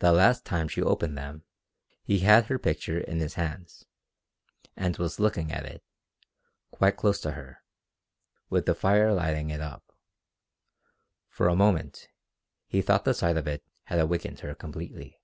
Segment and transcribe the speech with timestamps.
[0.00, 1.44] The last time she opened them
[2.04, 3.86] he had her picture in his hands,
[4.76, 5.82] and was looking at it,
[6.70, 7.62] quite close to her,
[8.50, 9.96] with the fire lighting it up.
[11.30, 12.08] For a moment
[12.66, 15.18] he thought the sight if it had awakened her completely.